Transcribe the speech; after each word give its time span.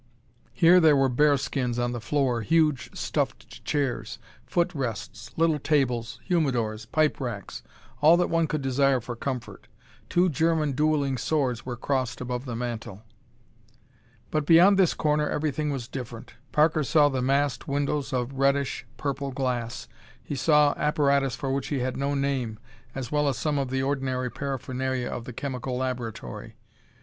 Here 0.51 0.79
there 0.79 0.95
were 0.97 1.09
bearskins 1.09 1.77
on 1.77 1.91
the 1.91 2.01
floor, 2.01 2.41
huge 2.41 2.89
stuffed 2.97 3.63
chairs, 3.63 4.17
footrests, 4.49 5.29
little 5.37 5.59
tables, 5.59 6.19
humidors, 6.27 6.87
pipe 6.91 7.19
racks, 7.19 7.61
all 8.01 8.17
that 8.17 8.31
one 8.31 8.47
could 8.47 8.63
desire 8.63 8.99
for 8.99 9.15
comfort. 9.15 9.67
Two 10.09 10.27
German 10.27 10.71
duelling 10.71 11.19
swords 11.19 11.67
were 11.67 11.75
crossed 11.75 12.19
above 12.19 12.45
the 12.45 12.55
mantel. 12.55 13.03
But 14.31 14.47
beyond 14.47 14.79
this 14.79 14.95
corner 14.95 15.29
everything 15.29 15.69
was 15.69 15.87
different. 15.87 16.33
Parker 16.51 16.83
saw 16.83 17.07
the 17.07 17.21
massed 17.21 17.67
windows 17.67 18.11
of 18.11 18.33
reddish 18.33 18.87
purple 18.97 19.29
glass; 19.31 19.87
he 20.23 20.33
saw 20.33 20.73
apparatus 20.77 21.35
for 21.35 21.51
which 21.53 21.67
he 21.67 21.77
had 21.81 21.95
no 21.95 22.15
name, 22.15 22.57
as 22.95 23.11
well 23.11 23.27
as 23.27 23.37
some 23.37 23.59
of 23.59 23.69
the 23.69 23.83
ordinary 23.83 24.31
paraphernalia 24.31 25.09
of 25.11 25.25
the 25.25 25.31
chemical 25.33 25.77
laboratory. 25.77 26.55